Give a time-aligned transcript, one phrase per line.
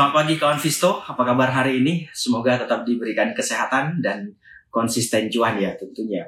[0.00, 2.08] Selamat pagi kawan Visto, apa kabar hari ini?
[2.16, 4.32] Semoga tetap diberikan kesehatan dan
[4.72, 6.24] konsisten cuan ya tentunya.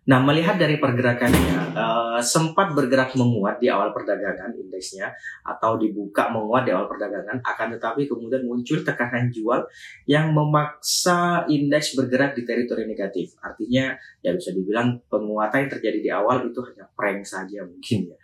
[0.06, 5.10] Nah, melihat dari pergerakannya, uh, sempat bergerak menguat di awal perdagangan indeksnya
[5.42, 9.66] atau dibuka menguat di awal perdagangan, akan tetapi kemudian muncul tekanan jual
[10.06, 13.34] yang memaksa indeks bergerak di teritori negatif.
[13.42, 18.18] Artinya, ya bisa dibilang penguatan yang terjadi di awal itu hanya prank saja mungkin ya.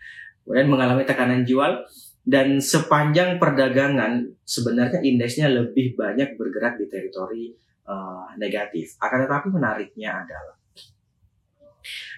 [0.47, 1.83] Kemudian mengalami tekanan jual
[2.23, 7.51] dan sepanjang perdagangan sebenarnya indeksnya lebih banyak bergerak di teritori
[7.91, 8.95] uh, negatif.
[9.03, 10.62] Akan tetapi menariknya adalah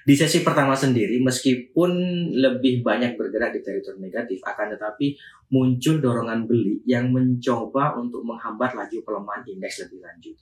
[0.05, 1.91] di sesi pertama sendiri, meskipun
[2.37, 5.17] lebih banyak bergerak di teritori negatif, akan tetapi
[5.53, 10.37] muncul dorongan beli yang mencoba untuk menghambat laju pelemahan indeks lebih lanjut.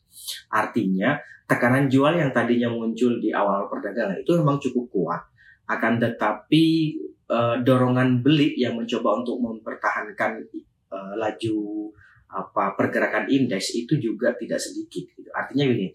[0.50, 1.14] Artinya,
[1.46, 5.22] tekanan jual yang tadinya muncul di awal perdagangan itu memang cukup kuat,
[5.70, 6.64] akan tetapi
[7.30, 10.42] e, dorongan beli yang mencoba untuk mempertahankan
[10.90, 11.58] e, laju
[12.32, 15.06] apa pergerakan indeks itu juga tidak sedikit.
[15.12, 15.30] Gitu.
[15.30, 15.92] Artinya gini,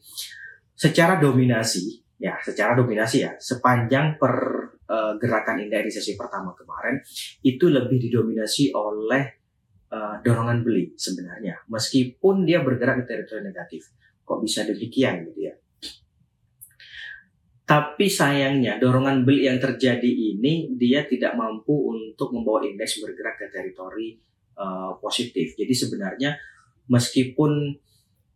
[0.78, 3.31] secara dominasi ya secara dominasi ya.
[3.37, 7.02] Sepanjang pergerakan uh, indeks di sesi pertama kemarin
[7.45, 9.23] itu lebih didominasi oleh
[9.93, 11.65] uh, dorongan beli sebenarnya.
[11.69, 13.93] Meskipun dia bergerak di teritori negatif.
[14.27, 15.55] Kok bisa demikian gitu ya?
[17.67, 23.52] Tapi sayangnya dorongan beli yang terjadi ini dia tidak mampu untuk membawa indeks bergerak ke
[23.52, 24.15] teritori
[24.55, 25.52] uh, positif.
[25.59, 26.31] Jadi sebenarnya
[26.87, 27.75] meskipun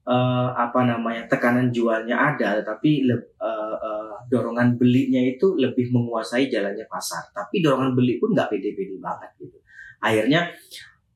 [0.08, 6.86] uh, apa namanya tekanan jualnya ada, tetapi uh, uh, dorongan belinya itu lebih menguasai jalannya
[6.90, 7.30] pasar.
[7.34, 9.58] Tapi dorongan beli pun nggak pede-pede banget gitu.
[10.02, 10.50] Akhirnya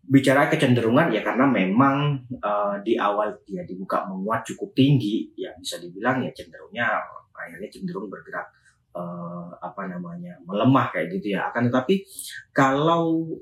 [0.06, 5.81] bicara kecenderungan ya karena memang uh, di awal dia dibuka menguat cukup tinggi, ya bisa
[5.81, 6.85] dibilang ya cenderungnya
[7.35, 8.47] akhirnya cenderung bergerak
[8.94, 11.50] uh, apa namanya melemah kayak gitu ya.
[11.50, 12.06] Akan tetapi
[12.53, 13.34] kalau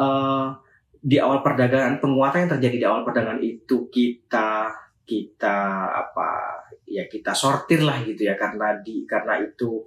[0.00, 0.56] uh,
[1.02, 4.70] di awal perdagangan penguatan yang terjadi di awal perdagangan itu kita
[5.02, 5.58] kita
[5.90, 8.38] apa ya kita sortir lah gitu ya.
[8.38, 9.82] Karena di karena itu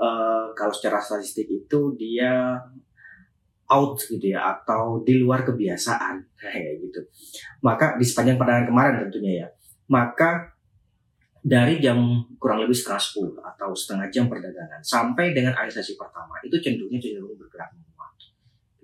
[0.00, 2.56] uh, kalau secara statistik itu dia
[3.68, 7.00] out gitu ya atau di luar kebiasaan kayak gitu.
[7.60, 9.48] Maka di sepanjang perdagangan kemarin tentunya ya.
[9.92, 10.56] Maka
[11.44, 16.34] dari jam kurang lebih setengah sepuluh atau setengah jam perdagangan sampai dengan akhir sesi pertama
[16.42, 17.77] itu cenderungnya cenderung bergerak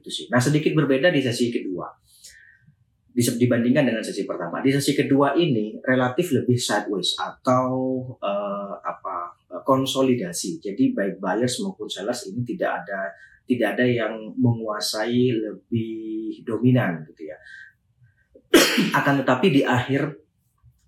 [0.04, 0.26] Gitu sih.
[0.28, 1.88] Nah sedikit berbeda di sesi kedua
[3.15, 4.59] dibandingkan dengan sesi pertama.
[4.59, 9.32] Di sesi kedua ini relatif lebih sideways atau uh, apa
[9.62, 10.59] konsolidasi.
[10.59, 13.15] Jadi baik buyers maupun sellers ini tidak ada
[13.47, 17.38] tidak ada yang menguasai lebih dominan gitu ya.
[18.98, 20.10] Akan tetapi di akhir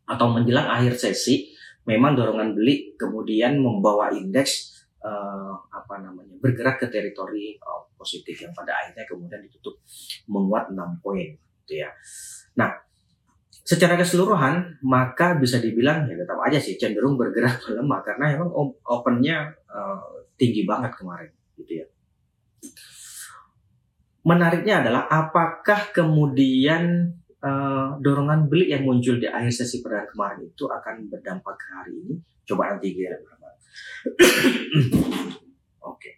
[0.05, 1.55] atau menjelang akhir sesi
[1.87, 8.55] memang dorongan beli kemudian membawa indeks uh, apa namanya bergerak ke teritori uh, positif yang
[8.55, 9.75] pada akhirnya kemudian ditutup
[10.31, 11.35] menguat 6 poin
[11.67, 11.91] gitu ya.
[12.55, 12.71] Nah,
[13.67, 18.55] secara keseluruhan maka bisa dibilang ya tetap aja sih cenderung bergerak melemah karena memang
[18.87, 21.87] opennya uh, tinggi banget kemarin gitu ya.
[24.23, 27.11] Menariknya adalah apakah kemudian
[27.43, 31.93] uh, dorongan beli yang muncul di akhir sesi perdagangan kemarin itu akan berdampak ke hari
[32.07, 32.15] ini?
[32.47, 33.19] Coba nanti kita
[35.91, 36.11] Oke.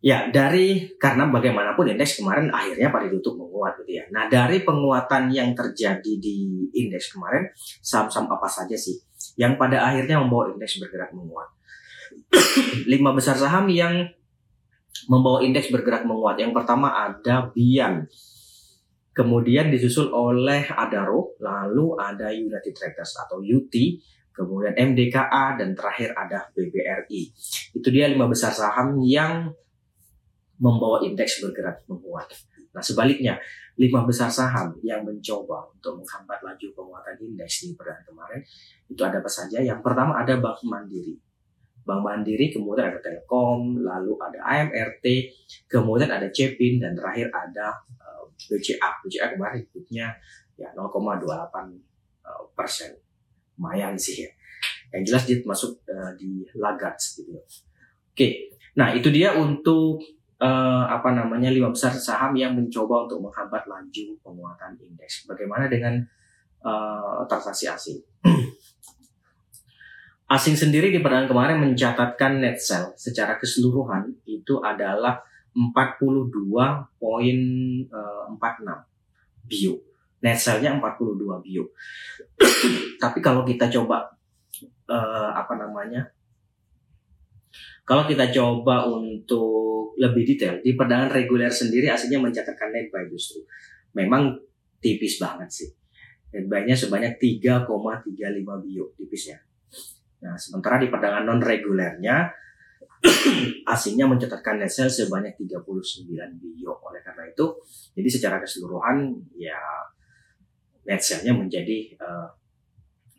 [0.00, 4.04] Ya, dari karena bagaimanapun indeks kemarin akhirnya pada tutup menguat gitu ya.
[4.08, 7.52] Nah, dari penguatan yang terjadi di indeks kemarin,
[7.84, 8.96] saham-saham apa saja sih
[9.36, 11.52] yang pada akhirnya membawa indeks bergerak menguat?
[12.92, 14.08] Lima besar saham yang
[15.12, 16.40] membawa indeks bergerak menguat.
[16.40, 18.08] Yang pertama ada Bian.
[19.12, 23.74] Kemudian disusul oleh Adaro, lalu ada United Tractors atau UT,
[24.32, 27.22] kemudian MDKA, dan terakhir ada BBRI.
[27.76, 29.52] Itu dia lima besar saham yang
[30.60, 32.28] membawa indeks bergerak menguat.
[32.70, 33.34] Nah sebaliknya,
[33.80, 38.40] lima besar saham yang mencoba untuk menghambat laju penguatan indeks di perdagangan kemarin,
[38.86, 39.58] itu ada apa saja?
[39.58, 41.18] Yang pertama ada Bank Mandiri.
[41.82, 45.04] Bank Mandiri, kemudian ada Telkom, lalu ada AMRT,
[45.66, 49.02] kemudian ada Cepin, dan terakhir ada uh, BCA.
[49.02, 50.14] BCA kemarin ikutnya
[50.54, 52.94] ya 0,28 uh, persen.
[53.56, 54.30] Lumayan sih ya.
[54.92, 57.32] Yang jelas dia masuk uh, di Lagarde gitu.
[58.10, 58.28] Oke,
[58.76, 64.06] nah itu dia untuk uh, apa namanya lima besar saham yang mencoba untuk menghambat laju
[64.24, 65.28] penguatan indeks.
[65.28, 66.00] Bagaimana dengan
[66.64, 68.00] uh, transaksi asing?
[70.34, 75.20] asing sendiri di perdagangan kemarin mencatatkan net sell secara keseluruhan itu adalah
[75.54, 77.90] 42.46
[79.50, 79.74] bio.
[80.20, 81.64] Net sell-nya 42 bio.
[83.02, 84.06] Tapi kalau kita coba
[84.86, 86.06] uh, apa namanya?
[87.90, 93.42] Kalau kita coba untuk lebih detail di perdagangan reguler sendiri aslinya mencatatkan net buy justru.
[93.98, 94.38] Memang
[94.78, 95.68] tipis banget sih.
[96.30, 97.66] Net buy-nya sebanyak 3,35
[98.62, 99.42] bio tipisnya.
[100.22, 102.30] Nah, sementara di perdagangan non regulernya
[103.74, 106.06] asingnya mencatatkan net sales sebanyak 39
[106.38, 106.78] bio.
[106.86, 107.58] Oleh karena itu,
[107.98, 109.58] jadi secara keseluruhan ya
[110.86, 112.30] net sale-nya menjadi uh,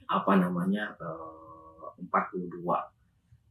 [0.07, 2.63] apa namanya uh, 42.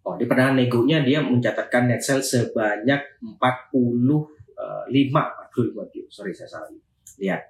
[0.01, 3.37] Oh, di perdagangan negonya dia mencatatkan net sale sebanyak 45
[4.57, 6.05] uh, 45 bio.
[6.09, 6.73] Sorry saya salah.
[7.21, 7.43] Lihat,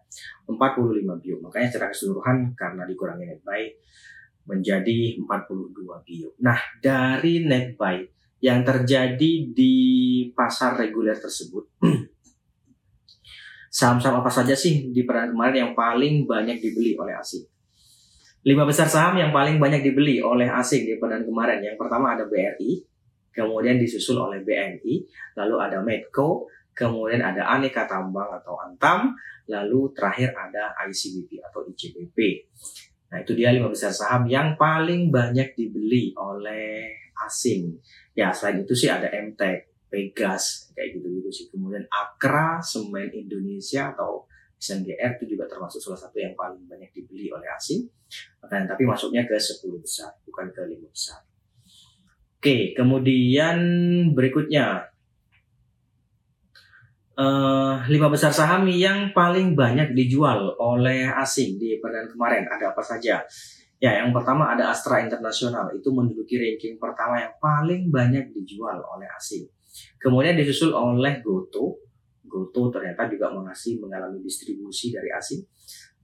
[0.51, 1.39] 45 bio.
[1.39, 3.63] Makanya secara keseluruhan karena dikurangi net buy
[4.51, 6.35] menjadi 42 bio.
[6.43, 8.03] Nah, dari net buy
[8.43, 9.75] yang terjadi di
[10.33, 11.71] pasar reguler tersebut,
[13.79, 17.47] saham-saham apa saja sih di peran kemarin yang paling banyak dibeli oleh asing?
[18.41, 21.61] Lima besar saham yang paling banyak dibeli oleh asing di peran kemarin.
[21.61, 22.81] Yang pertama ada BRI,
[23.37, 24.95] kemudian disusul oleh BNI,
[25.37, 29.13] lalu ada Medco, kemudian ada Aneka Tambang atau Antam,
[29.45, 32.17] lalu terakhir ada ICBP atau ICBP.
[33.13, 36.89] Nah itu dia lima besar saham yang paling banyak dibeli oleh
[37.27, 37.77] asing.
[38.17, 41.47] Ya selain itu sih ada MTEK, Pegas, kayak gitu-gitu sih.
[41.51, 44.30] Kemudian Akra, Semen Indonesia atau
[44.61, 47.89] SNGR itu juga termasuk salah satu yang paling banyak dibeli oleh asing.
[48.45, 51.25] Dan tapi masuknya ke 10 besar, bukan ke 5 besar.
[52.41, 53.57] Oke, kemudian
[54.13, 54.89] berikutnya
[57.21, 62.83] uh, lima besar saham yang paling banyak dijual oleh asing di perdagangan kemarin ada apa
[62.85, 63.21] saja?
[63.81, 69.09] Ya, yang pertama ada Astra Internasional itu menduduki ranking pertama yang paling banyak dijual oleh
[69.17, 69.49] asing.
[69.97, 71.90] Kemudian disusul oleh Goto.
[72.31, 75.43] Goto ternyata juga masih mengalami distribusi dari asing.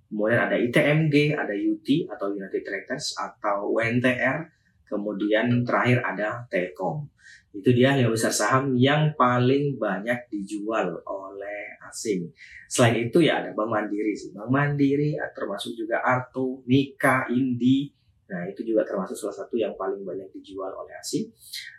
[0.07, 4.51] Kemudian ada ITMG, ada UT atau United Tractors atau UNTR.
[4.87, 7.11] Kemudian terakhir ada Telkom.
[7.51, 12.31] Itu dia lima besar saham yang paling banyak dijual oleh asing.
[12.71, 14.31] Selain itu ya ada Bank Mandiri sih.
[14.31, 17.91] Bank Mandiri ah, termasuk juga Arto, Nika, Indi.
[18.31, 21.27] Nah itu juga termasuk salah satu yang paling banyak dijual oleh asing.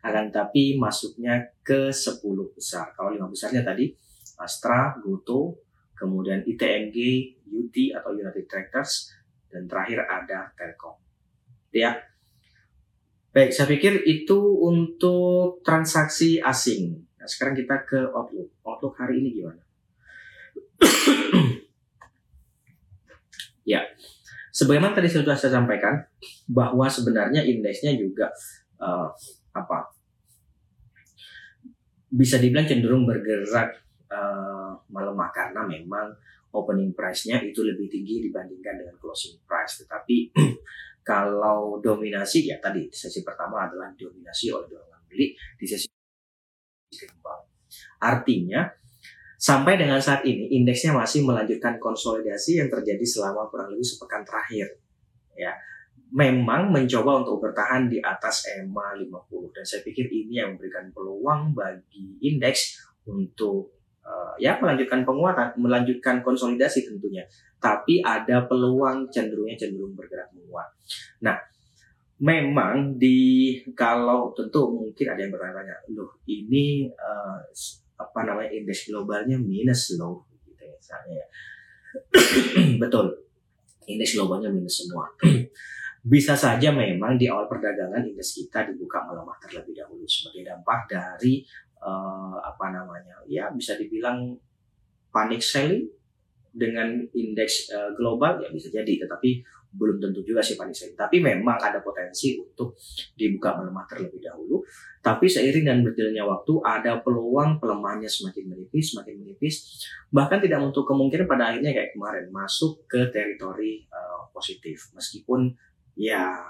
[0.04, 2.20] Akan tapi masuknya ke 10
[2.52, 2.92] besar.
[2.92, 3.88] Kalau lima besarnya tadi
[4.38, 5.66] Astra, Goto,
[5.98, 6.98] kemudian ITMG,
[7.50, 9.12] UT atau United Tractors,
[9.50, 11.02] dan terakhir ada Telkom.
[11.74, 11.98] Ya,
[13.38, 14.34] Baik, saya pikir itu
[14.66, 17.06] untuk transaksi asing.
[17.22, 18.50] Nah, sekarang kita ke Outlook.
[18.66, 19.62] Outlook hari ini gimana?
[23.78, 23.86] ya,
[24.50, 26.02] sebagaimana tadi sudah saya sampaikan
[26.50, 28.34] bahwa sebenarnya indeksnya juga
[28.82, 29.14] uh,
[29.54, 29.94] apa?
[32.10, 36.12] Bisa dibilang cenderung bergerak uh, melemah karena memang
[36.56, 39.84] opening price-nya itu lebih tinggi dibandingkan dengan closing price.
[39.84, 40.18] Tetapi
[41.10, 45.88] kalau dominasi ya tadi sesi pertama adalah dominasi oleh dorongan beli di sesi
[47.08, 47.42] kembang.
[48.02, 48.68] Artinya
[49.38, 54.82] sampai dengan saat ini indeksnya masih melanjutkan konsolidasi yang terjadi selama kurang lebih sepekan terakhir.
[55.38, 55.54] Ya,
[56.10, 61.54] memang mencoba untuk bertahan di atas EMA 50 dan saya pikir ini yang memberikan peluang
[61.54, 63.77] bagi indeks untuk
[64.08, 70.70] uh, ya melanjutkan penguatan, melanjutkan konsolidasi tentunya tapi ada peluang cenderungnya cenderung bergerak menguat.
[71.26, 71.38] Nah,
[72.22, 77.42] memang di kalau tentu mungkin ada yang bertanya, loh ini uh,
[77.98, 81.28] apa namanya indeks globalnya minus loh, gitu ya, misalnya ya.
[82.82, 83.06] Betul,
[83.90, 85.10] indeks globalnya minus semua.
[86.08, 91.42] Bisa saja memang di awal perdagangan indeks kita dibuka melemah terlebih dahulu sebagai dampak dari
[91.88, 94.36] uh, apa namanya ya bisa dibilang
[95.16, 95.88] panic selling
[96.52, 99.46] dengan indeks uh, global ya bisa jadi tetapi
[99.78, 100.90] belum tentu juga sih Pak Nisa.
[100.96, 102.74] Tapi memang ada potensi untuk
[103.14, 104.64] dibuka melemah terlebih dahulu.
[105.04, 109.56] Tapi seiring dan berjalannya waktu ada peluang pelemahannya semakin menipis, semakin menipis.
[110.10, 114.92] Bahkan tidak untuk kemungkinan pada akhirnya kayak kemarin masuk ke teritori uh, positif.
[114.98, 115.54] Meskipun
[115.94, 116.42] ya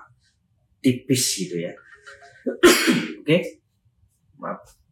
[0.80, 1.74] tipis gitu ya.
[2.48, 3.26] Oke.
[3.26, 3.42] Okay?
[4.40, 4.87] Maaf.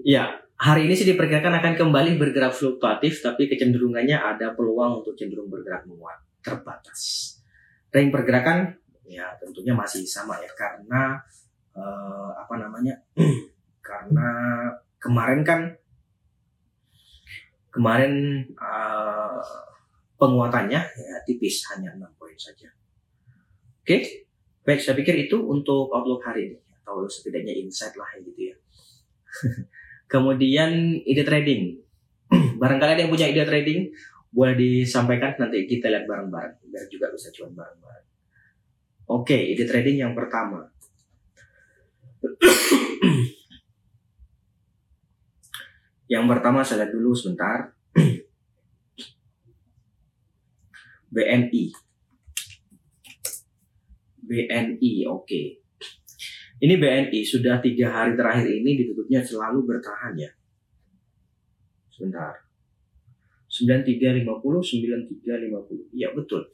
[0.00, 5.52] Ya, hari ini sih diperkirakan akan kembali bergerak fluktuatif, tapi kecenderungannya ada peluang untuk cenderung
[5.52, 7.36] bergerak menguat terbatas.
[7.92, 8.80] Range pergerakan
[9.10, 11.18] ya tentunya masih sama ya karena
[11.74, 12.94] uh, apa namanya
[13.88, 14.30] karena
[15.02, 15.60] kemarin kan
[17.74, 19.42] kemarin uh,
[20.14, 22.70] penguatannya ya tipis hanya 6 poin saja.
[23.82, 24.26] Oke,
[24.62, 28.56] baik saya pikir itu untuk outlook hari ini atau setidaknya insight lah ya gitu ya.
[30.10, 31.78] Kemudian ide trading.
[32.60, 33.94] Barangkali ada yang punya ide trading,
[34.34, 38.06] boleh disampaikan nanti kita lihat bareng-bareng biar juga bisa cuan bareng-bareng.
[39.06, 40.66] Oke, ide trading yang pertama.
[46.14, 47.70] yang pertama saya lihat dulu sebentar.
[51.14, 51.64] BNI.
[54.26, 55.22] BNI, oke.
[55.26, 55.69] Okay.
[56.60, 60.28] Ini BNI sudah tiga hari terakhir ini ditutupnya selalu bertahan ya.
[61.88, 62.36] Sebentar.
[63.50, 64.30] 9350,
[65.18, 65.96] 9350.
[65.96, 66.52] Iya betul.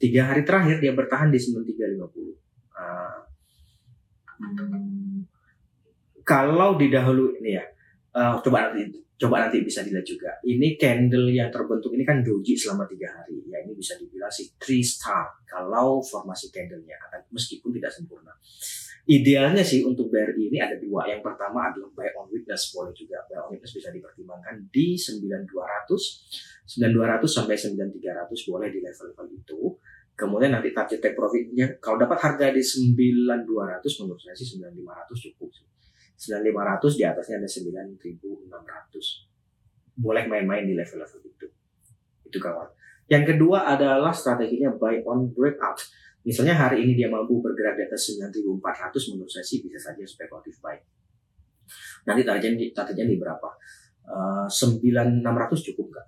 [0.00, 2.34] Tiga hari terakhir dia bertahan di 9350.
[2.72, 3.20] Uh,
[4.40, 5.22] hmm,
[6.26, 7.64] kalau didahulu ini ya,
[8.16, 10.34] uh, coba nanti coba nanti bisa dilihat juga.
[10.42, 13.38] Ini candle yang terbentuk ini kan doji selama tiga hari.
[13.46, 18.34] Ya ini bisa dibilang sih three star kalau formasi candlenya akan meskipun tidak sempurna.
[19.02, 21.10] Idealnya sih untuk BRI ini ada dua.
[21.10, 23.18] Yang pertama adalah buy on witness boleh juga.
[23.26, 25.50] Buy on witness bisa dipertimbangkan di 9200,
[26.70, 27.98] 9200 sampai 9300
[28.46, 29.74] boleh di level-level itu.
[30.14, 35.50] Kemudian nanti target take profitnya kalau dapat harga di 9200 menurut saya sih 9500 cukup
[35.50, 35.66] sih.
[36.30, 39.98] 9500 di atasnya ada 9600.
[39.98, 41.50] Boleh main-main di level-level itu.
[42.30, 42.70] Itu kawan.
[43.10, 45.82] Yang kedua adalah strateginya buy on breakout
[46.22, 50.62] Misalnya hari ini dia mampu bergerak di atas 9.400 menurut saya sih bisa saja spekulatif
[50.62, 50.78] buy.
[52.06, 53.50] Nanti targetnya, targetnya di berapa?
[54.06, 56.06] Uh, eh, 9.600 cukup nggak?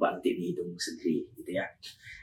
[0.00, 1.68] Coba nanti dihitung sendiri gitu ya.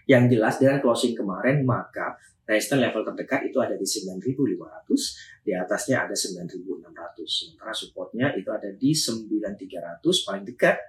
[0.09, 2.17] Yang jelas dengan closing kemarin maka
[2.49, 6.89] resistance level terdekat itu ada di 9.500, di atasnya ada 9.600.
[7.27, 10.79] Sementara supportnya itu ada di 9.300 paling dekat,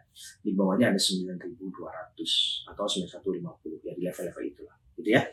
[0.41, 5.29] di bawahnya ada 9.200 atau 9.150 ya di level-level itulah, gitu ya.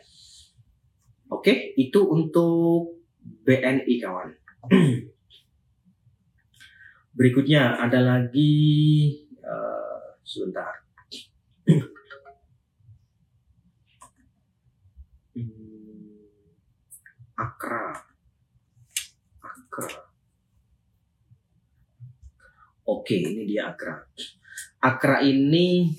[1.26, 3.02] Oke, itu untuk
[3.42, 4.30] BNI kawan.
[7.18, 8.54] Berikutnya ada lagi
[9.42, 10.86] uh, sebentar.
[15.34, 16.30] Hmm,
[17.34, 17.90] Akra.
[19.42, 19.90] Akra.
[22.86, 23.98] Oke, ini dia Akra.
[24.78, 25.90] Akra ini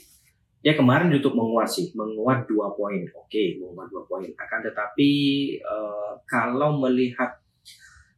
[0.57, 2.99] dia kemarin YouTube menguat sih, menguat dua poin.
[3.13, 4.25] Oke, menguat dua poin.
[4.35, 5.11] Akan tetapi
[5.61, 7.37] uh, kalau melihat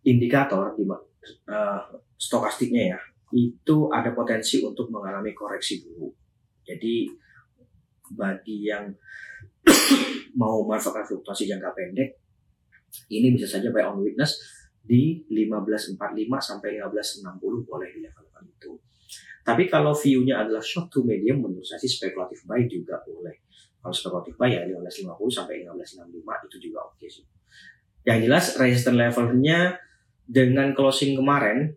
[0.07, 1.83] indikator di uh,
[2.15, 2.99] stokastiknya ya,
[3.35, 6.07] itu ada potensi untuk mengalami koreksi dulu.
[6.63, 7.11] Jadi
[8.15, 8.89] bagi yang
[10.41, 12.17] mau manfaatkan fluktuasi jangka pendek,
[13.11, 14.39] ini bisa saja buy on witness
[14.79, 15.99] di 1545
[16.41, 18.71] sampai 1560 boleh di level-level itu.
[19.43, 23.41] Tapi kalau view-nya adalah short to medium, menurut saya sih spekulatif buy juga boleh.
[23.79, 27.25] Kalau spekulatif buy ya 1550 sampai 1565 itu juga oke okay sih.
[28.05, 29.59] Yang jelas resistance levelnya
[30.29, 31.73] dengan closing kemarin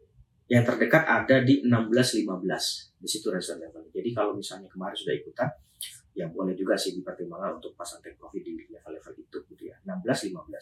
[0.50, 3.00] yang terdekat ada di 1615.
[3.00, 3.88] Di situ resistance level.
[3.88, 5.48] Jadi kalau misalnya kemarin sudah ikutan,
[6.12, 9.76] ya boleh juga sih dipertimbangkan untuk pasang take profit di level-level itu gitu ya.
[9.88, 10.36] 1615.
[10.36, 10.58] Oke,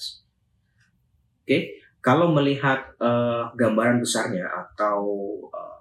[1.43, 1.63] okay.
[1.99, 5.03] kalau melihat uh, gambaran besarnya atau
[5.51, 5.80] uh,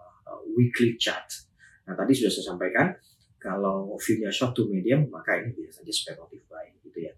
[0.55, 1.27] weekly chart.
[1.87, 2.93] Nah tadi sudah saya sampaikan
[3.39, 7.13] kalau view-nya short to medium maka ini bisa saja speculative buy gitu ya.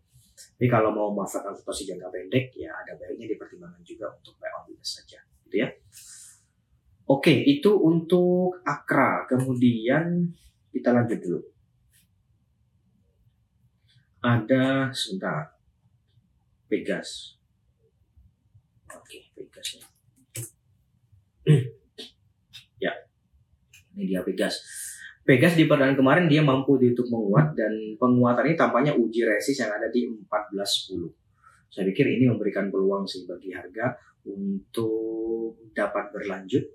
[0.57, 4.63] Tapi kalau mau memanfaatkan fluktuasi jangka pendek ya ada baiknya dipertimbangkan juga untuk buy on
[4.69, 5.69] weakness saja gitu ya.
[7.11, 9.27] Oke, itu untuk Akra.
[9.27, 10.31] Kemudian
[10.71, 11.41] kita lanjut dulu.
[14.23, 15.59] Ada sebentar.
[16.71, 17.35] Pegas.
[18.95, 19.83] Oke, Pegas ya.
[24.01, 24.57] Ini dia Pegas.
[25.21, 29.69] Pegas di perdana kemarin dia mampu YouTube menguat dan penguatan ini tampaknya uji resist yang
[29.69, 31.69] ada di 1410.
[31.69, 33.93] Saya pikir ini memberikan peluang sih bagi harga
[34.25, 36.65] untuk dapat berlanjut.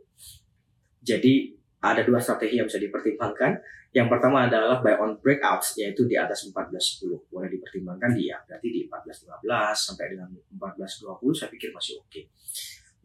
[1.02, 3.58] Jadi ada dua strategi yang bisa dipertimbangkan.
[3.90, 7.26] Yang pertama adalah buy on breakouts yaitu di atas 1410.
[7.26, 9.42] Boleh dipertimbangkan dia berarti di 1415
[9.74, 12.06] sampai dengan 1420 saya pikir masih oke.
[12.06, 12.30] Okay.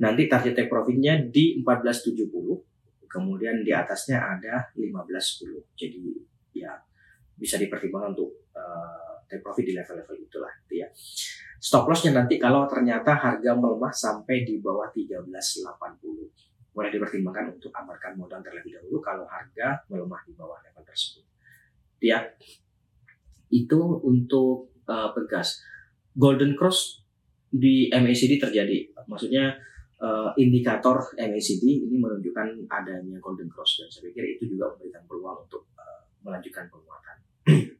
[0.05, 2.70] Nanti target take profitnya di 1470
[3.11, 5.99] kemudian di atasnya ada 1510 jadi
[6.55, 6.71] ya
[7.35, 10.87] bisa dipertimbangkan untuk uh, take profit di level-level itulah gitu ya
[11.59, 16.41] stop lossnya nanti kalau ternyata harga melemah sampai di bawah 1380
[16.71, 21.25] boleh dipertimbangkan untuk amarkan modal terlebih dahulu kalau harga melemah di bawah level tersebut.
[21.99, 22.31] Ya,
[23.51, 25.61] itu untuk uh, pegas.
[26.11, 27.03] Golden cross
[27.51, 29.59] di MACD terjadi, maksudnya
[30.01, 35.45] uh, indikator MACD ini menunjukkan adanya golden cross dan saya pikir itu juga memberikan peluang
[35.45, 37.17] untuk uh, melanjutkan penguatan.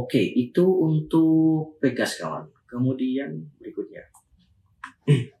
[0.00, 2.48] Oke, itu untuk Pegas kawan.
[2.66, 4.04] Kemudian berikutnya.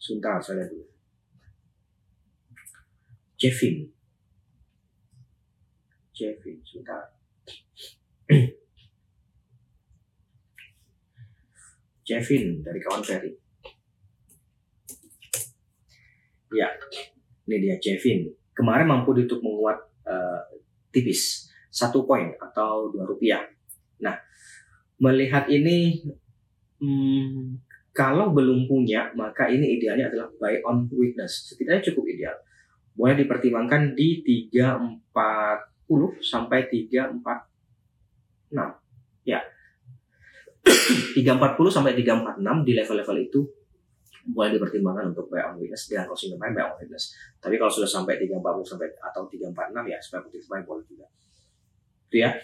[0.00, 0.86] Sebentar, saya lihat dulu.
[3.40, 3.88] Jevin.
[6.12, 7.16] Jevin, sebentar.
[12.10, 13.30] Jevin dari kawan Ferry.
[16.50, 16.66] Ya,
[17.46, 18.26] ini dia Jevin.
[18.50, 19.78] Kemarin mampu ditutup menguat
[20.10, 20.42] uh,
[20.90, 23.46] tipis satu poin atau dua rupiah.
[24.02, 24.18] Nah,
[24.98, 26.02] melihat ini,
[26.82, 27.62] hmm,
[27.94, 31.54] kalau belum punya, maka ini idealnya adalah buy on weakness.
[31.54, 32.34] Setidaknya cukup ideal.
[32.98, 37.22] Boleh dipertimbangkan di 340 sampai 346.
[39.22, 39.38] Ya.
[40.64, 43.40] 340 sampai 346 di level-level itu
[44.30, 47.16] boleh dipertimbangkan untuk buy on weakness dengan closing kemarin buy on weakness.
[47.40, 51.08] Tapi kalau sudah sampai 340 sampai atau 346 ya spekulatif buy boleh juga
[52.10, 52.34] gitu ya.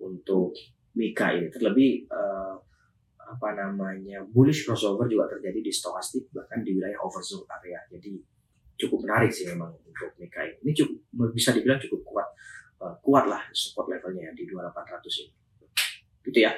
[0.00, 0.56] untuk
[0.96, 1.52] Mika ini.
[1.52, 2.56] Terlebih uh,
[3.28, 7.80] apa namanya bullish crossover juga terjadi di stokastik bahkan di wilayah oversold area.
[7.92, 8.16] Jadi
[8.78, 10.56] cukup menarik sih memang untuk Mika ini.
[10.64, 10.96] Ini cukup
[11.36, 12.28] bisa dibilang cukup kuat
[12.82, 15.38] uh, kuat lah support levelnya di 2800 ini
[16.28, 16.52] gitu ya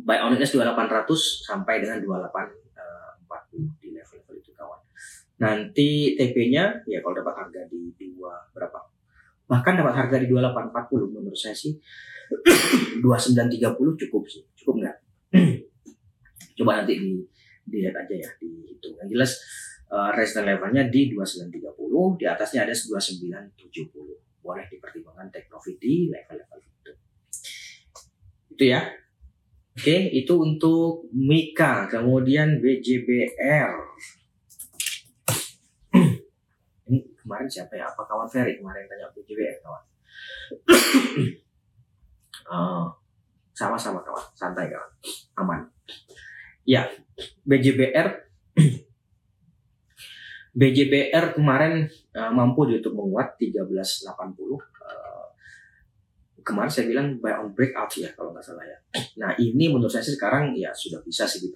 [0.00, 1.04] buy on weakness 2800
[1.44, 4.80] sampai dengan 2840 di level-level itu kawan
[5.40, 8.78] nanti TP-nya ya kalau dapat harga di dua berapa?
[9.50, 11.74] Bahkan dapat harga di 2840 menurut saya sih.
[13.02, 14.46] 2930 cukup sih.
[14.54, 14.96] Cukup nggak?
[16.60, 17.18] Coba nanti di
[17.66, 18.94] dilihat aja ya dihitung.
[19.02, 19.30] Yang jelas
[19.90, 26.58] uh, resistance levelnya di 2930 di atasnya ada 2970 boleh dipertimbangkan take profit di level-level
[26.62, 26.92] itu.
[28.56, 28.80] Itu ya.
[29.70, 33.72] Oke, itu untuk Mika, kemudian BJBR.
[36.90, 37.86] Ini kemarin siapa ya?
[37.88, 39.84] Apa kawan Ferry kemarin tanya BJBR kawan?
[42.50, 42.86] oh,
[43.58, 44.90] sama-sama kawan, santai kawan,
[45.40, 45.60] aman.
[46.64, 46.88] Ya,
[47.44, 48.08] BJBR
[50.60, 54.10] BJBR kemarin uh, mampu untuk menguat 1380.
[54.10, 55.26] Uh, eh,
[56.42, 58.78] kemarin saya bilang buy on breakout ya kalau nggak salah ya.
[59.20, 61.48] Nah ini menurut saya sih sekarang ya sudah bisa sih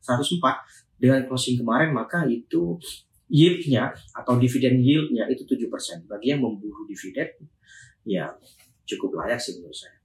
[0.00, 0.62] Seratus empat
[0.96, 2.78] dengan closing kemarin maka itu
[3.26, 6.06] yieldnya atau dividen yieldnya itu tujuh persen.
[6.06, 7.28] Bagi yang memburu dividen
[8.06, 8.30] ya
[8.86, 9.98] cukup layak sih menurut saya.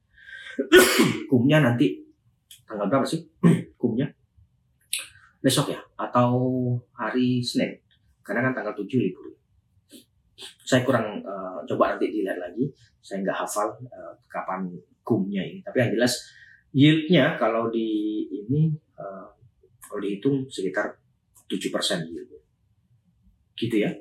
[1.29, 2.01] Hukumnya nanti
[2.65, 3.21] tanggal berapa sih
[3.77, 4.09] hukumnya?
[5.41, 6.31] Besok ya atau
[6.93, 7.77] hari Senin?
[8.21, 9.33] Karena kan tanggal 7 libur.
[10.61, 12.69] Saya kurang uh, coba nanti dilihat lagi.
[13.01, 14.69] Saya nggak hafal uh, kapan
[15.01, 15.59] hukumnya ini.
[15.65, 16.13] Tapi yang jelas
[16.71, 17.89] yieldnya kalau di
[18.29, 18.71] ini
[19.01, 19.25] uh,
[19.81, 21.01] kalau dihitung sekitar
[21.49, 22.37] 7% gitu.
[23.57, 23.91] Gitu ya.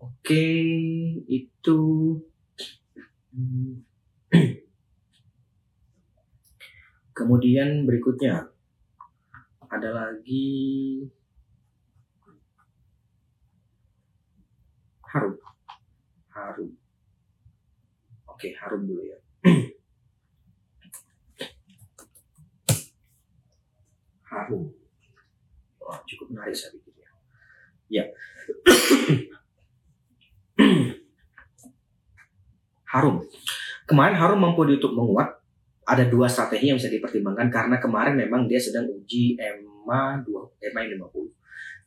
[0.00, 0.46] Oke,
[1.28, 1.78] itu
[7.18, 8.46] Kemudian berikutnya
[9.66, 11.02] ada lagi
[15.02, 15.34] harum.
[16.30, 16.70] Harum.
[18.30, 19.18] Oke, harum dulu ya.
[24.28, 24.68] harum.
[25.80, 27.10] Wah, cukup menarik saya pikir ya.
[27.88, 28.04] Ya.
[32.92, 33.24] harum.
[33.88, 35.40] Kemarin harum mampu untuk menguat.
[35.88, 40.80] Ada dua strategi yang bisa dipertimbangkan karena kemarin memang dia sedang uji EMA 2, EMA
[40.84, 41.32] 50.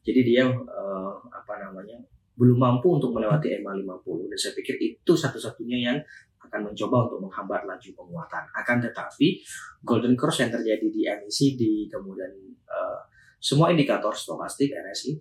[0.01, 2.01] Jadi dia uh, apa namanya
[2.33, 5.97] belum mampu untuk melewati EMA 50 dan saya pikir itu satu-satunya yang
[6.41, 8.43] akan mencoba untuk menghambat laju penguatan.
[8.57, 9.41] Akan tetapi
[9.85, 12.31] golden cross yang terjadi di MACD kemudian
[12.67, 12.99] uh,
[13.41, 15.17] semua indikator stokastik RSI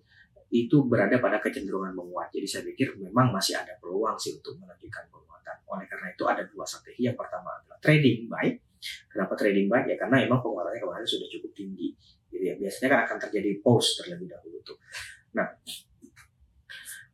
[0.51, 2.29] itu berada pada kecenderungan menguat.
[2.35, 5.57] Jadi saya pikir memang masih ada peluang sih untuk melanjutkan penguatan.
[5.71, 7.07] Oleh karena itu ada dua strategi.
[7.07, 8.51] Yang pertama adalah trading buy.
[9.07, 9.87] Kenapa trading buy?
[9.87, 11.95] Ya karena memang penguatannya kemarin sudah cukup tinggi.
[12.31, 14.79] Jadi ya, biasanya kan akan terjadi pause terlebih dahulu tuh.
[15.39, 15.47] Nah,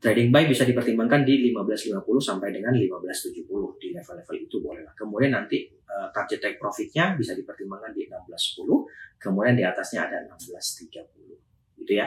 [0.07, 3.42] Trading buy bisa dipertimbangkan di 1550 sampai dengan 1570
[3.83, 4.95] di level-level itu boleh lah.
[4.95, 11.83] Kemudian nanti uh, target take profitnya bisa dipertimbangkan di 1610, kemudian di atasnya ada 1630
[11.83, 12.07] gitu ya.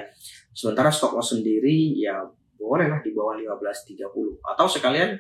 [0.56, 2.24] Sementara stop loss sendiri ya
[2.56, 4.00] bolehlah di bawah 1530
[4.48, 5.20] atau sekalian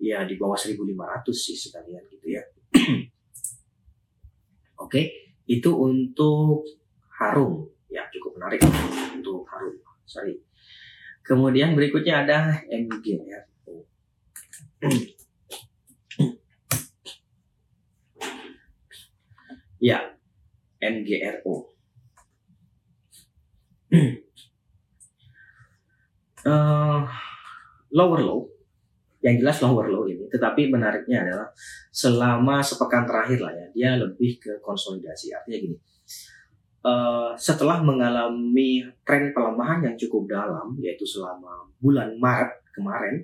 [0.00, 0.80] ya di bawah 1500
[1.36, 2.40] sih sekalian gitu ya.
[4.88, 6.64] Oke, itu untuk
[7.20, 8.64] harum ya cukup menarik
[9.20, 9.76] untuk harum.
[10.08, 10.48] Sorry.
[11.30, 13.86] Kemudian berikutnya ada MGRO.
[19.78, 20.10] ya,
[20.82, 21.70] MGRO.
[26.50, 27.06] uh,
[27.94, 28.50] lower low,
[29.22, 30.26] yang jelas lower low ini.
[30.26, 31.54] Tetapi menariknya adalah
[31.94, 35.30] selama sepekan terakhir lah ya, dia lebih ke konsolidasi.
[35.30, 35.78] Artinya gini,
[36.84, 43.20] uh, setelah mengalami tren pelemahan yang cukup dalam, yaitu selama bulan Maret kemarin,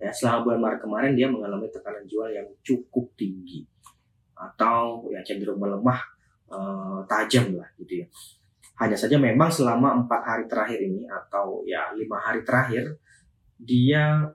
[0.00, 3.64] ya selama bulan Maret kemarin dia mengalami tekanan jual yang cukup tinggi
[4.34, 6.00] atau ya cenderung melemah
[6.50, 8.06] uh, tajam lah gitu ya.
[8.74, 12.98] Hanya saja memang selama empat hari terakhir ini atau ya lima hari terakhir
[13.54, 14.26] dia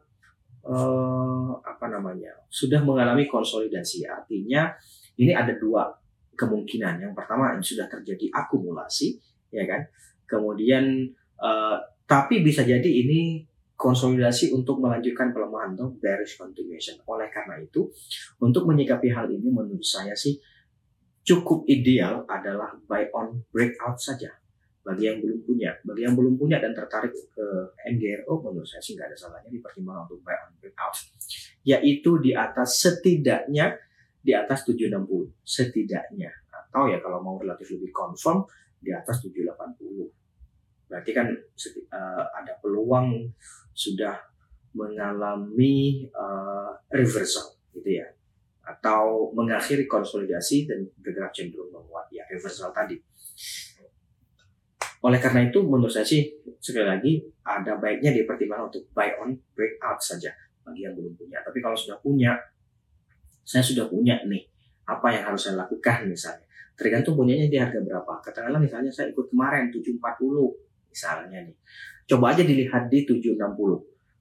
[0.64, 4.08] uh, apa namanya sudah mengalami konsolidasi.
[4.08, 4.72] Artinya
[5.20, 5.92] ini ada dua
[6.40, 7.04] kemungkinan.
[7.04, 9.20] Yang pertama sudah terjadi akumulasi,
[9.52, 9.84] ya kan?
[10.24, 11.12] Kemudian
[11.44, 13.44] uh, tapi bisa jadi ini
[13.80, 17.00] konsolidasi untuk melanjutkan pelemahan atau bearish continuation.
[17.08, 17.92] Oleh karena itu,
[18.44, 20.36] untuk menyikapi hal ini menurut saya sih
[21.24, 24.32] cukup ideal adalah buy on breakout saja
[24.84, 25.72] bagi yang belum punya.
[25.86, 27.46] Bagi yang belum punya dan tertarik ke
[27.96, 30.96] MGRO, menurut saya sih nggak ada salahnya dipertimbangkan untuk buy on breakout.
[31.64, 33.80] Yaitu di atas setidaknya
[34.20, 36.32] di atas 760 setidaknya.
[36.52, 38.46] Atau ya kalau mau relatif lebih confirm
[38.80, 40.20] di atas 780
[40.90, 43.30] berarti kan uh, ada peluang
[43.78, 44.18] sudah
[44.74, 48.10] mengalami uh, reversal gitu ya.
[48.66, 52.10] Atau mengakhiri konsolidasi dan bergerak cenderung menguat.
[52.10, 52.98] Ya reversal tadi.
[55.00, 56.28] Oleh karena itu menurut saya sih
[56.60, 57.14] sekali lagi
[57.46, 60.34] ada baiknya dipertimbangkan untuk buy on breakout saja.
[60.66, 61.40] Bagi yang belum punya.
[61.46, 62.36] Tapi kalau sudah punya
[63.50, 64.46] saya sudah punya nih
[64.86, 66.46] apa yang harus saya lakukan misalnya.
[66.78, 68.22] Tergantung punyanya di harga berapa.
[68.22, 69.98] Katakanlah misalnya saya ikut kemarin 740
[70.94, 71.58] misalnya nih.
[72.06, 73.42] Coba aja dilihat di 760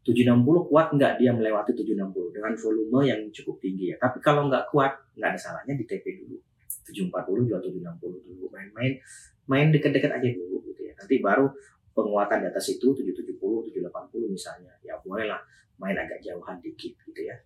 [0.09, 3.97] 760 kuat nggak dia melewati 760 dengan volume yang cukup tinggi ya.
[4.01, 6.41] Tapi kalau nggak kuat nggak ada salahnya di TP dulu.
[6.89, 8.45] 740 juga 760 dulu.
[8.49, 8.97] Main-main
[9.45, 10.97] main deket-deket aja dulu gitu ya.
[10.97, 11.53] Nanti baru
[11.93, 13.93] penguatan di atas itu 770 780
[14.33, 14.73] misalnya.
[14.81, 15.45] Ya bolehlah
[15.77, 17.37] main agak jauhan dikit gitu ya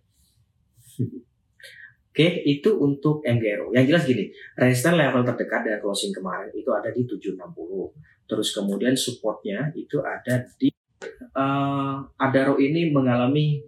[2.13, 3.73] Oke, itu untuk MGRO.
[3.73, 7.41] Yang jelas gini, resisten level terdekat dari closing kemarin itu ada di 760.
[8.29, 10.69] Terus kemudian supportnya itu ada di
[11.33, 13.65] uh, Adaro ini mengalami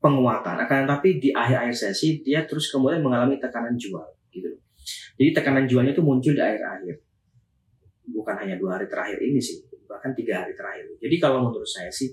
[0.00, 0.64] penguatan.
[0.64, 4.48] Akan tetapi di akhir-akhir sesi dia terus kemudian mengalami tekanan jual gitu.
[5.20, 6.96] Jadi tekanan jualnya itu muncul di akhir-akhir.
[8.16, 10.88] Bukan hanya dua hari terakhir ini sih, bahkan tiga hari terakhir.
[11.04, 12.08] Jadi kalau menurut saya sih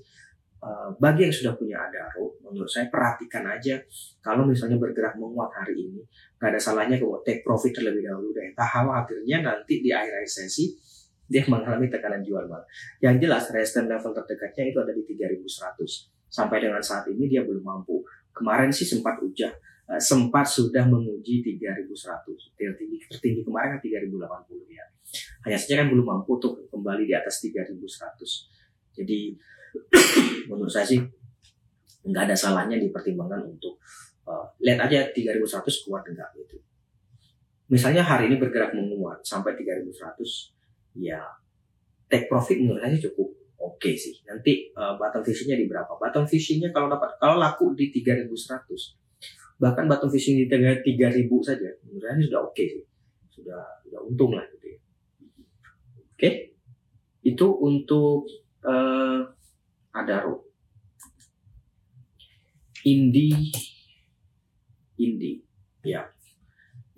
[1.01, 3.81] bagi yang sudah punya Adaro, menurut saya perhatikan aja
[4.21, 6.05] kalau misalnya bergerak menguat hari ini,
[6.37, 8.53] nggak ada salahnya kalau take profit terlebih dahulu deh.
[8.53, 10.77] Tak khawatirnya nanti di akhir-akhir sesi
[11.25, 12.67] dia mengalami tekanan jual malah.
[13.01, 16.29] Yang jelas resistance level terdekatnya itu ada di 3100.
[16.29, 18.03] Sampai dengan saat ini dia belum mampu.
[18.35, 19.51] Kemarin sih sempat ujah
[19.91, 24.85] uh, sempat sudah menguji 3100 tertinggi tertinggi kemarin kan 3080 ya
[25.43, 27.75] hanya saja kan belum mampu untuk kembali di atas 3100
[28.95, 29.35] jadi
[30.49, 30.99] menurut saya sih
[32.01, 33.77] nggak ada salahnya dipertimbangkan untuk
[34.25, 35.47] uh, lihat aja 3100
[35.85, 36.57] kuat enggak gitu.
[37.71, 39.95] Misalnya hari ini bergerak menguat sampai 3100
[40.99, 41.23] ya
[42.11, 43.29] take profit menurut saya cukup
[43.61, 44.19] oke okay sih.
[44.27, 45.93] Nanti uh, bottom fishingnya di berapa?
[45.95, 48.33] Bottom fishingnya kalau dapat kalau laku di 3100
[49.61, 52.83] bahkan bottom fishing di tengah 3000 saja menurut saya sudah oke okay sih.
[53.31, 54.79] Sudah sudah untung lah gitu ya.
[54.81, 56.17] Oke?
[56.17, 56.33] Okay?
[57.21, 58.25] itu untuk
[58.65, 59.21] uh,
[59.91, 60.51] Adaro
[62.81, 63.29] Indi.
[64.97, 65.37] Indi.
[65.85, 66.01] Ya.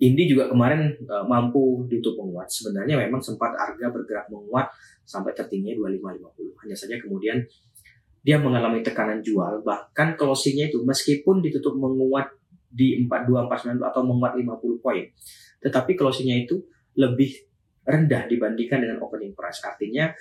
[0.00, 2.48] Indi juga kemarin uh, mampu ditutup menguat.
[2.48, 4.72] Sebenarnya memang sempat harga bergerak menguat
[5.04, 7.36] sampai tertingginya 2550 hanya saja kemudian
[8.24, 9.60] dia mengalami tekanan jual.
[9.60, 12.32] Bahkan closingnya itu meskipun ditutup menguat
[12.72, 15.04] di 4249 atau menguat 50 poin
[15.64, 16.60] tetapi closingnya itu
[17.00, 17.32] lebih
[17.88, 19.64] rendah dibandingkan dengan opening price.
[19.64, 20.12] Artinya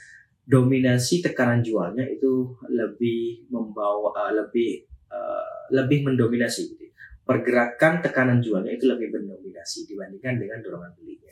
[0.44, 6.84] dominasi tekanan jualnya itu lebih membawa uh, lebih uh, lebih mendominasi gitu.
[7.24, 11.32] pergerakan tekanan jualnya itu lebih mendominasi dibandingkan dengan dorongan belinya.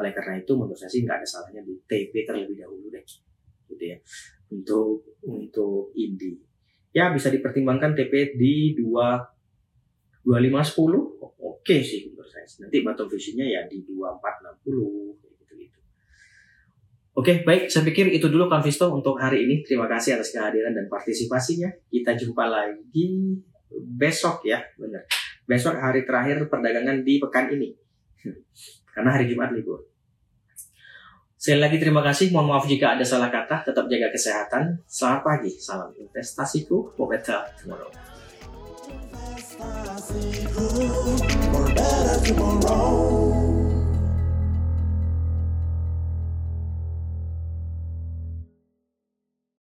[0.00, 3.04] Oleh karena itu menurut saya sih nggak ada salahnya di TP terlebih dahulu deh
[3.68, 4.00] gitu ya.
[4.48, 6.40] Untuk untuk Indi.
[6.96, 9.20] Ya bisa dipertimbangkan TP di dua
[10.24, 14.56] dua lima sepuluh oke sih menurut saya nanti bottom visionnya ya di dua empat enam
[14.64, 15.14] puluh
[17.16, 17.72] Oke, baik.
[17.72, 19.64] Saya pikir itu dulu Visto untuk hari ini.
[19.64, 21.72] Terima kasih atas kehadiran dan partisipasinya.
[21.88, 23.40] Kita jumpa lagi
[23.72, 25.08] besok ya, benar.
[25.48, 27.72] Besok hari terakhir perdagangan di pekan ini.
[28.92, 29.80] Karena hari Jumat libur.
[31.40, 32.28] Sekali lagi terima kasih.
[32.36, 33.64] Mohon maaf jika ada salah kata.
[33.64, 34.84] Tetap jaga kesehatan.
[34.84, 35.56] Selamat pagi.
[35.56, 36.92] Salam investasiku.
[37.00, 37.88] Better tomorrow.